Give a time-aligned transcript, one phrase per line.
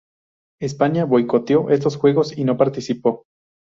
[0.59, 3.27] España boicoteó estos Juegos y no participó.